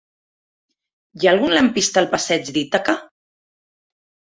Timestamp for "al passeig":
2.05-2.53